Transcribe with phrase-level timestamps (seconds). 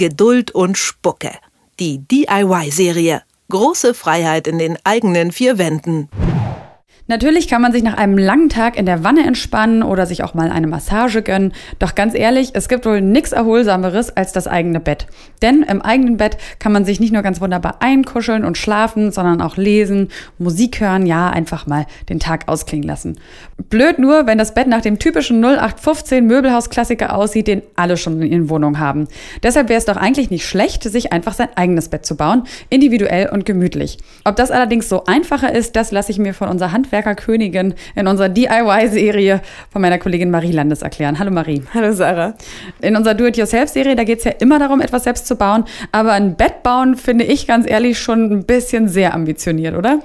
[0.00, 1.30] Geduld und Spucke.
[1.78, 3.20] Die DIY-Serie.
[3.50, 6.08] Große Freiheit in den eigenen vier Wänden.
[7.10, 10.34] Natürlich kann man sich nach einem langen Tag in der Wanne entspannen oder sich auch
[10.34, 11.52] mal eine Massage gönnen.
[11.80, 15.08] Doch ganz ehrlich, es gibt wohl nichts Erholsameres als das eigene Bett.
[15.42, 19.42] Denn im eigenen Bett kann man sich nicht nur ganz wunderbar einkuscheln und schlafen, sondern
[19.42, 23.18] auch lesen, Musik hören, ja, einfach mal den Tag ausklingen lassen.
[23.68, 28.30] Blöd nur, wenn das Bett nach dem typischen 0815 Möbelhausklassiker aussieht, den alle schon in
[28.30, 29.08] ihren Wohnungen haben.
[29.42, 33.28] Deshalb wäre es doch eigentlich nicht schlecht, sich einfach sein eigenes Bett zu bauen, individuell
[33.30, 33.98] und gemütlich.
[34.22, 38.06] Ob das allerdings so einfacher ist, das lasse ich mir von unserer Handwerker Handwerkerkönigin in
[38.06, 41.18] unserer DIY-Serie von meiner Kollegin Marie Landes erklären.
[41.18, 41.62] Hallo Marie.
[41.74, 42.34] Hallo Sarah.
[42.80, 45.64] In unserer Do-it-yourself-Serie, da geht es ja immer darum, etwas selbst zu bauen.
[45.92, 50.00] Aber ein Bett bauen finde ich ganz ehrlich schon ein bisschen sehr ambitioniert, oder?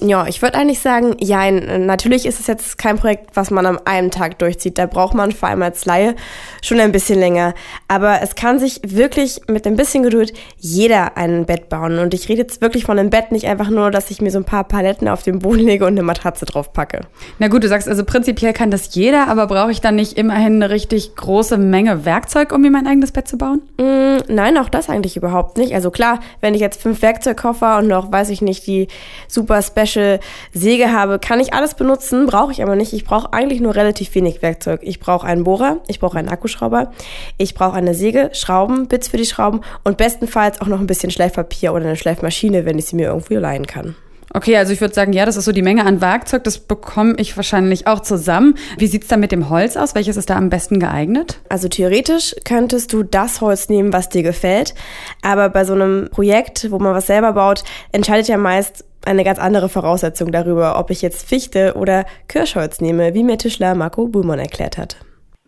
[0.00, 3.78] Ja, ich würde eigentlich sagen, ja, natürlich ist es jetzt kein Projekt, was man am
[3.84, 4.78] einem Tag durchzieht.
[4.78, 6.14] Da braucht man vor allem als Laie
[6.62, 7.54] schon ein bisschen länger.
[7.88, 11.98] Aber es kann sich wirklich mit ein bisschen Geduld jeder ein Bett bauen.
[11.98, 14.38] Und ich rede jetzt wirklich von einem Bett, nicht einfach nur, dass ich mir so
[14.38, 17.02] ein paar Paletten auf den Boden lege und eine Matratze drauf packe.
[17.38, 20.54] Na gut, du sagst also prinzipiell kann das jeder, aber brauche ich dann nicht immerhin
[20.54, 23.60] eine richtig große Menge Werkzeug, um mir mein eigenes Bett zu bauen?
[23.78, 25.74] Mm, nein, auch das eigentlich überhaupt nicht.
[25.74, 28.88] Also klar, wenn ich jetzt fünf Werkzeugkoffer und noch, weiß ich nicht, die
[29.28, 30.20] super Special
[30.52, 32.92] Säge habe, kann ich alles benutzen, brauche ich aber nicht.
[32.92, 34.80] Ich brauche eigentlich nur relativ wenig Werkzeug.
[34.82, 36.92] Ich brauche einen Bohrer, ich brauche einen Akkuschrauber,
[37.38, 41.10] ich brauche eine Säge, Schrauben, Bits für die Schrauben und bestenfalls auch noch ein bisschen
[41.10, 43.94] Schleifpapier oder eine Schleifmaschine, wenn ich sie mir irgendwie leihen kann.
[44.32, 47.14] Okay, also ich würde sagen, ja, das ist so die Menge an Werkzeug, das bekomme
[47.16, 48.54] ich wahrscheinlich auch zusammen.
[48.78, 49.96] Wie sieht's da mit dem Holz aus?
[49.96, 51.40] Welches ist da am besten geeignet?
[51.48, 54.74] Also theoretisch könntest du das Holz nehmen, was dir gefällt,
[55.22, 59.38] aber bei so einem Projekt, wo man was selber baut, entscheidet ja meist eine ganz
[59.38, 64.38] andere Voraussetzung darüber, ob ich jetzt Fichte oder Kirschholz nehme, wie mir Tischler Marco Buhlmann
[64.38, 64.96] erklärt hat.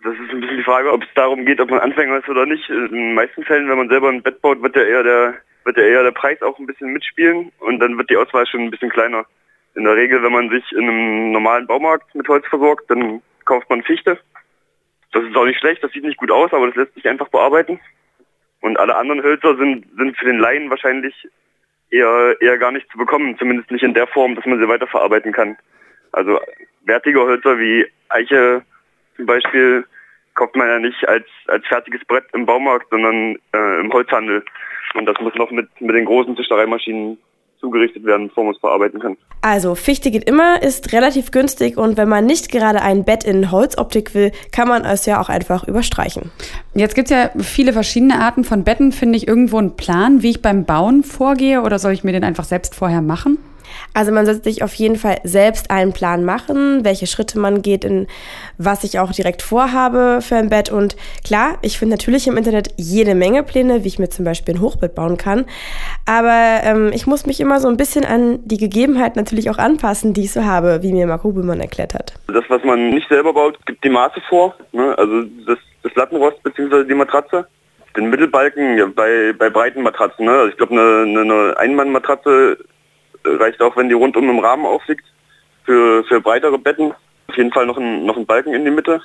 [0.02, 2.46] Das ist ein bisschen die Frage, ob es darum geht, ob man Anfänger ist oder
[2.46, 2.68] nicht.
[2.68, 5.76] In den meisten Fällen, wenn man selber ein Bett baut, wird ja eher der wird
[5.76, 8.70] ja eher der Preis auch ein bisschen mitspielen und dann wird die Auswahl schon ein
[8.70, 9.24] bisschen kleiner.
[9.74, 13.70] In der Regel, wenn man sich in einem normalen Baumarkt mit Holz versorgt, dann kauft
[13.70, 14.18] man Fichte.
[15.12, 17.28] Das ist auch nicht schlecht, das sieht nicht gut aus, aber das lässt sich einfach
[17.28, 17.80] bearbeiten.
[18.60, 21.14] Und alle anderen Hölzer sind, sind für den Laien wahrscheinlich
[21.92, 25.32] eher, eher gar nicht zu bekommen, zumindest nicht in der Form, dass man sie weiterverarbeiten
[25.32, 25.56] kann.
[26.12, 26.40] Also
[26.84, 28.62] wertige Hölzer wie Eiche
[29.16, 29.84] zum Beispiel
[30.34, 34.42] kauft man ja nicht als, als fertiges Brett im Baumarkt, sondern äh, im Holzhandel.
[34.94, 37.18] Und das muss noch mit, mit den großen Tischlereimaschinen
[37.62, 39.16] zugerichtet werden, bevor man es verarbeiten kann.
[39.40, 43.50] Also Fichte geht immer, ist relativ günstig und wenn man nicht gerade ein Bett in
[43.50, 46.30] Holzoptik will, kann man es ja auch einfach überstreichen.
[46.74, 48.92] Jetzt gibt es ja viele verschiedene Arten von Betten.
[48.92, 52.24] Finde ich irgendwo einen Plan, wie ich beim Bauen vorgehe oder soll ich mir den
[52.24, 53.38] einfach selbst vorher machen?
[53.94, 57.84] Also man sollte sich auf jeden Fall selbst einen Plan machen, welche Schritte man geht,
[57.84, 58.06] in
[58.58, 60.70] was ich auch direkt vorhabe für ein Bett.
[60.70, 64.54] Und klar, ich finde natürlich im Internet jede Menge Pläne, wie ich mir zum Beispiel
[64.54, 65.44] ein Hochbett bauen kann.
[66.06, 70.14] Aber ähm, ich muss mich immer so ein bisschen an die Gegebenheiten natürlich auch anpassen,
[70.14, 72.14] die ich so habe, wie mir Marco Bühlmann erklärt hat.
[72.26, 74.54] Das, was man nicht selber baut, gibt die Maße vor.
[74.72, 74.96] Ne?
[74.98, 76.84] Also das, das Lattenrost bzw.
[76.84, 77.46] die Matratze
[77.96, 80.24] den Mittelbalken ja, bei, bei breiten Matratzen.
[80.24, 80.32] Ne?
[80.32, 82.58] Also ich glaube, eine, eine Einmannmatratze
[83.24, 85.04] reicht auch, wenn die rundum im Rahmen aufliegt.
[85.64, 86.92] Für, für breitere Betten
[87.28, 89.00] auf jeden Fall noch ein, noch ein Balken in die Mitte.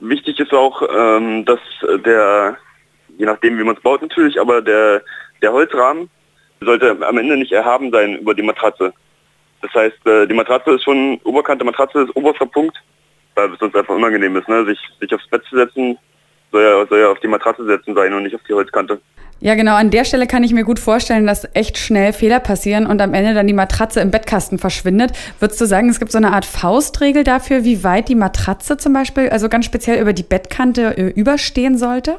[0.00, 1.60] Wichtig ist auch, ähm, dass
[2.04, 2.56] der,
[3.20, 5.02] je nachdem wie man es baut natürlich, aber der,
[5.42, 6.08] der Holzrahmen
[6.60, 8.92] sollte am Ende nicht erhaben sein über die Matratze.
[9.60, 12.76] Das heißt, äh, die Matratze ist schon, oberkante Matratze ist oberster Punkt,
[13.34, 14.64] weil es sonst einfach unangenehm ist, ne?
[14.64, 15.98] sich, sich aufs Bett zu setzen,
[16.50, 19.00] soll ja, soll ja auf die Matratze setzen sein und nicht auf die Holzkante.
[19.42, 19.74] Ja, genau.
[19.74, 23.14] An der Stelle kann ich mir gut vorstellen, dass echt schnell Fehler passieren und am
[23.14, 25.12] Ende dann die Matratze im Bettkasten verschwindet.
[25.38, 28.92] Würdest du sagen, es gibt so eine Art Faustregel dafür, wie weit die Matratze zum
[28.92, 32.18] Beispiel, also ganz speziell über die Bettkante äh, überstehen sollte?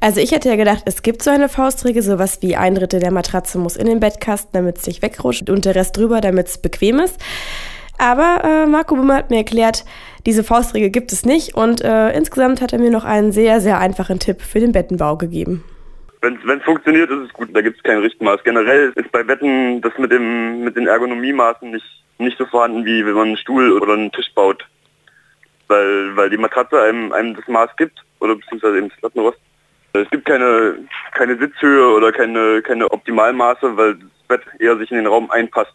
[0.00, 3.12] Also ich hätte ja gedacht, es gibt so eine Faustregel, sowas wie ein Drittel der
[3.12, 6.58] Matratze muss in den Bettkasten, damit es nicht wegrutscht und der Rest drüber, damit es
[6.58, 7.20] bequem ist.
[7.98, 9.84] Aber äh, Marco Bummer hat mir erklärt,
[10.24, 13.80] diese Faustregel gibt es nicht und äh, insgesamt hat er mir noch einen sehr, sehr
[13.80, 15.64] einfachen Tipp für den Bettenbau gegeben.
[16.20, 17.50] Wenn es funktioniert, ist es gut.
[17.54, 18.42] Da gibt es kein Richtmaß.
[18.44, 21.86] Generell ist bei Wetten das mit dem mit den Ergonomiemaßen nicht
[22.18, 24.66] nicht so vorhanden, wie wenn man einen Stuhl oder einen Tisch baut.
[25.68, 29.38] Weil weil die Matratze einem, einem das Maß gibt oder beziehungsweise eben das Lattenrost.
[29.92, 30.76] Es gibt keine
[31.12, 35.74] keine Sitzhöhe oder keine keine Optimalmaße, weil das Bett eher sich in den Raum einpasst.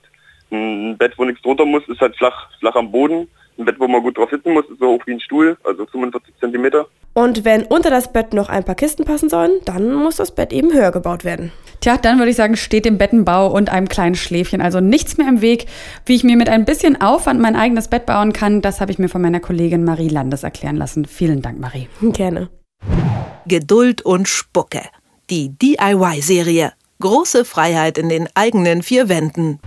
[0.52, 3.28] Ein Bett, wo nichts drunter muss, ist halt flach flach am Boden.
[3.58, 5.86] Ein Bett, wo man gut drauf sitzen muss, ist so hoch wie ein Stuhl, also
[5.86, 6.88] 45 Zentimeter.
[7.14, 10.52] Und wenn unter das Bett noch ein paar Kisten passen sollen, dann muss das Bett
[10.52, 11.52] eben höher gebaut werden.
[11.80, 15.28] Tja, dann würde ich sagen, steht dem Bettenbau und einem kleinen Schläfchen also nichts mehr
[15.28, 15.68] im Weg.
[16.06, 18.98] Wie ich mir mit ein bisschen Aufwand mein eigenes Bett bauen kann, das habe ich
[18.98, 21.06] mir von meiner Kollegin Marie Landes erklären lassen.
[21.06, 21.88] Vielen Dank, Marie.
[22.02, 22.50] Gerne.
[23.46, 24.84] Geduld und Spucke.
[25.30, 26.74] Die DIY-Serie.
[27.00, 29.60] Große Freiheit in den eigenen vier Wänden.